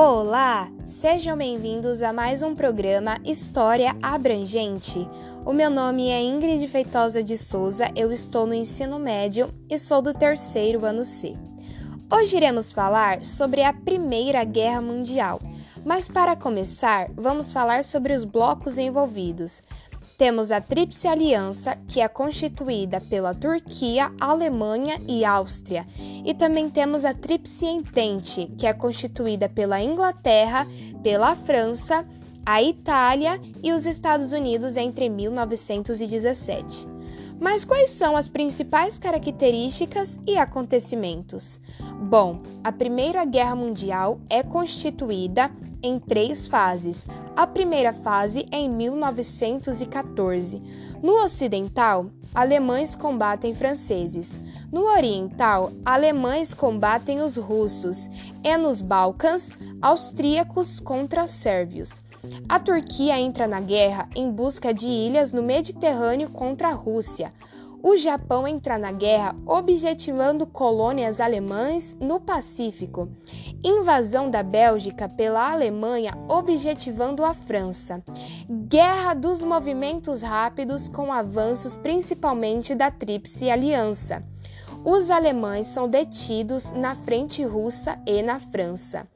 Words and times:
Olá! 0.00 0.70
Sejam 0.86 1.36
bem-vindos 1.36 2.04
a 2.04 2.12
mais 2.12 2.40
um 2.40 2.54
programa 2.54 3.16
História 3.24 3.96
Abrangente. 4.00 5.04
O 5.44 5.52
meu 5.52 5.68
nome 5.68 6.08
é 6.08 6.22
Ingrid 6.22 6.68
Feitosa 6.68 7.20
de 7.20 7.36
Souza, 7.36 7.90
eu 7.96 8.12
estou 8.12 8.46
no 8.46 8.54
ensino 8.54 8.96
médio 8.96 9.52
e 9.68 9.76
sou 9.76 10.00
do 10.00 10.14
terceiro 10.14 10.84
ano 10.84 11.04
C. 11.04 11.34
Hoje 12.08 12.36
iremos 12.36 12.70
falar 12.70 13.24
sobre 13.24 13.64
a 13.64 13.72
Primeira 13.72 14.44
Guerra 14.44 14.80
Mundial, 14.80 15.40
mas 15.84 16.06
para 16.06 16.36
começar, 16.36 17.10
vamos 17.16 17.52
falar 17.52 17.82
sobre 17.82 18.12
os 18.12 18.22
blocos 18.22 18.78
envolvidos. 18.78 19.62
Temos 20.18 20.50
a 20.50 20.60
Tríplice 20.60 21.06
Aliança, 21.06 21.78
que 21.86 22.00
é 22.00 22.08
constituída 22.08 23.00
pela 23.00 23.32
Turquia, 23.32 24.10
Alemanha 24.20 25.00
e 25.06 25.24
Áustria, 25.24 25.86
e 26.26 26.34
também 26.34 26.68
temos 26.68 27.04
a 27.04 27.14
Tríplice 27.14 27.66
Entente, 27.66 28.50
que 28.58 28.66
é 28.66 28.72
constituída 28.72 29.48
pela 29.48 29.80
Inglaterra, 29.80 30.66
pela 31.04 31.36
França, 31.36 32.04
a 32.44 32.60
Itália 32.60 33.40
e 33.62 33.72
os 33.72 33.86
Estados 33.86 34.32
Unidos 34.32 34.76
entre 34.76 35.08
1917. 35.08 36.88
Mas 37.38 37.64
quais 37.64 37.90
são 37.90 38.16
as 38.16 38.26
principais 38.26 38.98
características 38.98 40.18
e 40.26 40.36
acontecimentos? 40.36 41.60
Bom, 42.00 42.40
a 42.62 42.70
Primeira 42.70 43.24
Guerra 43.24 43.56
Mundial 43.56 44.20
é 44.30 44.40
constituída 44.40 45.50
em 45.82 45.98
três 45.98 46.46
fases. 46.46 47.04
A 47.36 47.44
primeira 47.44 47.92
fase 47.92 48.46
é 48.52 48.56
em 48.56 48.68
1914. 48.70 50.60
No 51.02 51.24
ocidental, 51.24 52.06
alemães 52.32 52.94
combatem 52.94 53.52
franceses. 53.52 54.40
No 54.70 54.84
oriental, 54.84 55.72
alemães 55.84 56.54
combatem 56.54 57.20
os 57.20 57.36
russos. 57.36 58.08
E 58.44 58.56
nos 58.56 58.80
Balcãs, 58.80 59.50
austríacos 59.82 60.78
contra 60.78 61.26
sérvios. 61.26 62.00
A 62.48 62.60
Turquia 62.60 63.18
entra 63.18 63.48
na 63.48 63.60
guerra 63.60 64.08
em 64.14 64.30
busca 64.30 64.72
de 64.72 64.86
ilhas 64.86 65.32
no 65.32 65.42
Mediterrâneo 65.42 66.30
contra 66.30 66.68
a 66.68 66.74
Rússia 66.74 67.30
o 67.82 67.96
Japão 67.96 68.46
entra 68.46 68.78
na 68.78 68.92
guerra 68.92 69.34
objetivando 69.46 70.46
colônias 70.46 71.20
alemãs 71.20 71.96
no 72.00 72.20
Pacífico, 72.20 73.08
invasão 73.62 74.30
da 74.30 74.42
Bélgica 74.42 75.08
pela 75.08 75.50
Alemanha 75.50 76.12
objetivando 76.28 77.24
a 77.24 77.32
França, 77.32 78.02
guerra 78.50 79.14
dos 79.14 79.42
movimentos 79.42 80.20
rápidos 80.22 80.88
com 80.88 81.12
avanços 81.12 81.76
principalmente 81.76 82.74
da 82.74 82.90
Tríplice 82.90 83.50
Aliança. 83.50 84.24
Os 84.84 85.10
alemães 85.10 85.66
são 85.66 85.88
detidos 85.88 86.70
na 86.70 86.94
frente 86.94 87.42
russa 87.44 87.98
e 88.06 88.22
na 88.22 88.38
França. 88.38 89.08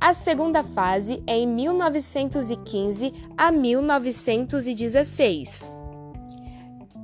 A 0.00 0.14
segunda 0.14 0.62
fase 0.62 1.22
é 1.26 1.38
em 1.38 1.46
1915 1.46 3.12
a 3.36 3.50
1916 3.50 5.74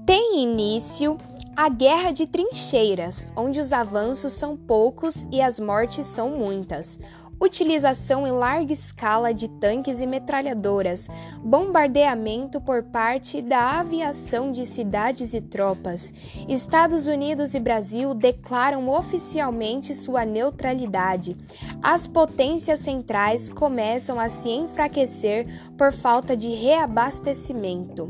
tem 0.04 0.42
início 0.42 1.16
a 1.54 1.68
Guerra 1.68 2.12
de 2.12 2.26
Trincheiras, 2.26 3.26
onde 3.36 3.60
os 3.60 3.72
avanços 3.72 4.32
são 4.32 4.56
poucos 4.56 5.26
e 5.30 5.40
as 5.40 5.60
mortes 5.60 6.06
são 6.06 6.30
muitas. 6.30 6.98
Utilização 7.38 8.24
em 8.26 8.30
larga 8.30 8.72
escala 8.72 9.34
de 9.34 9.48
tanques 9.48 10.00
e 10.00 10.06
metralhadoras, 10.06 11.08
bombardeamento 11.42 12.60
por 12.60 12.84
parte 12.84 13.42
da 13.42 13.80
aviação 13.80 14.52
de 14.52 14.64
cidades 14.64 15.34
e 15.34 15.40
tropas. 15.40 16.12
Estados 16.48 17.06
Unidos 17.06 17.54
e 17.54 17.60
Brasil 17.60 18.14
declaram 18.14 18.88
oficialmente 18.88 19.92
sua 19.92 20.24
neutralidade. 20.24 21.36
As 21.82 22.06
potências 22.06 22.78
centrais 22.78 23.50
começam 23.50 24.20
a 24.20 24.28
se 24.28 24.48
enfraquecer 24.48 25.46
por 25.76 25.92
falta 25.92 26.36
de 26.36 26.48
reabastecimento. 26.54 28.08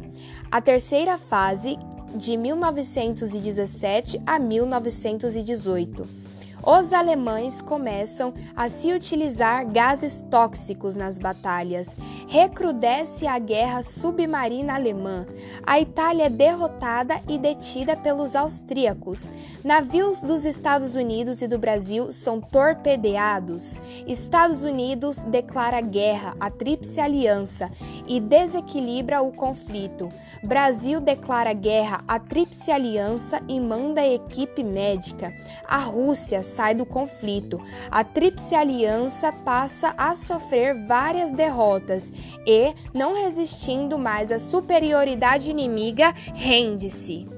A 0.51 0.61
terceira 0.61 1.17
fase, 1.17 1.79
de 2.15 2.37
1917 2.37 4.21
a 4.27 4.39
1918 4.39 6.22
os 6.65 6.93
alemães 6.93 7.61
começam 7.61 8.33
a 8.55 8.69
se 8.69 8.93
utilizar 8.93 9.67
gases 9.67 10.25
tóxicos 10.31 10.97
nas 10.97 11.19
batalhas. 11.19 11.97
Recrudesce 12.29 13.27
a 13.27 13.39
guerra 13.39 13.83
submarina 13.83 14.75
alemã. 14.75 15.27
A 15.67 15.81
Itália 15.81 16.27
é 16.27 16.31
derrotada 16.31 17.21
e 17.29 17.37
detida 17.37 17.97
pelos 17.97 18.37
austríacos. 18.37 19.33
Navios 19.65 20.21
dos 20.21 20.45
Estados 20.45 20.95
Unidos 20.95 21.43
e 21.43 21.49
do 21.49 21.59
Brasil 21.59 22.13
são 22.13 22.41
torpedeados. 22.41 23.77
Estados 24.07 24.63
Unidos 24.63 25.25
declara 25.25 25.81
guerra 25.81 26.37
à 26.39 26.51
Tríplice 26.51 27.01
Aliança 27.01 27.71
e 28.07 28.21
desequilibra 28.21 29.23
o 29.23 29.33
conflito. 29.33 30.09
Brasil 30.45 31.01
declara 31.01 31.53
guerra 31.53 32.03
à 32.07 32.19
Tríplice 32.19 32.71
Aliança 32.71 33.41
e 33.49 33.59
manda 33.59 34.07
equipe 34.07 34.63
médica. 34.63 35.33
A 35.67 35.79
Rússia 35.79 36.43
sai 36.53 36.75
do 36.75 36.87
conflito. 36.87 37.61
A 37.91 38.05
Tríplice 38.05 38.55
Aliança 38.55 39.33
passa 39.33 39.95
a 39.97 40.15
sofrer 40.15 40.87
várias 40.87 41.33
derrotas 41.33 42.13
e, 42.47 42.75
não 42.95 43.15
resistindo 43.15 43.99
mais 43.99 44.31
à 44.31 44.39
superioridade 44.39 45.51
inimiga, 45.51 46.15
rende-se. 46.35 47.29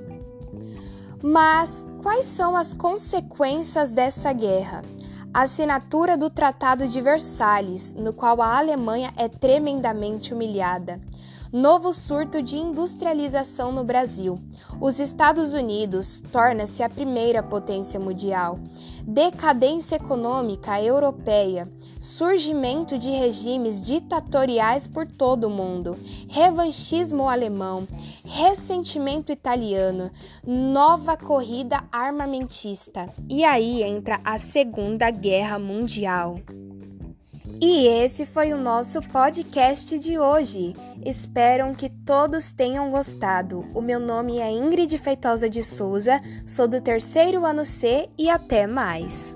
Mas 1.22 1.86
quais 2.02 2.26
são 2.26 2.54
as 2.54 2.74
consequências 2.74 3.90
dessa 3.90 4.32
guerra? 4.32 4.82
A 5.32 5.42
assinatura 5.42 6.16
do 6.16 6.30
Tratado 6.30 6.86
de 6.86 7.00
Versalhes, 7.00 7.92
no 7.94 8.12
qual 8.12 8.40
a 8.42 8.58
Alemanha 8.58 9.12
é 9.16 9.26
tremendamente 9.26 10.34
humilhada. 10.34 11.00
Novo 11.54 11.92
surto 11.92 12.42
de 12.42 12.58
industrialização 12.58 13.70
no 13.70 13.84
Brasil. 13.84 14.40
Os 14.80 14.98
Estados 14.98 15.54
Unidos 15.54 16.20
torna-se 16.32 16.82
a 16.82 16.88
primeira 16.88 17.44
potência 17.44 18.00
mundial. 18.00 18.58
Decadência 19.06 19.94
econômica 19.94 20.82
europeia. 20.82 21.70
Surgimento 22.00 22.98
de 22.98 23.08
regimes 23.08 23.80
ditatoriais 23.80 24.88
por 24.88 25.06
todo 25.06 25.44
o 25.44 25.50
mundo. 25.50 25.96
Revanchismo 26.28 27.28
alemão. 27.28 27.86
Ressentimento 28.24 29.30
italiano. 29.30 30.10
Nova 30.44 31.16
corrida 31.16 31.84
armamentista. 31.92 33.08
E 33.28 33.44
aí 33.44 33.84
entra 33.84 34.20
a 34.24 34.40
Segunda 34.40 35.08
Guerra 35.08 35.60
Mundial. 35.60 36.34
E 37.66 37.86
esse 37.86 38.26
foi 38.26 38.52
o 38.52 38.58
nosso 38.58 39.00
podcast 39.00 39.98
de 39.98 40.18
hoje. 40.18 40.74
Espero 41.02 41.74
que 41.74 41.88
todos 41.88 42.52
tenham 42.52 42.90
gostado. 42.90 43.64
O 43.74 43.80
meu 43.80 43.98
nome 43.98 44.38
é 44.38 44.50
Ingrid 44.50 44.98
Feitosa 44.98 45.48
de 45.48 45.62
Souza, 45.62 46.20
sou 46.46 46.68
do 46.68 46.78
terceiro 46.78 47.46
ano 47.46 47.64
C 47.64 48.10
e 48.18 48.28
até 48.28 48.66
mais. 48.66 49.34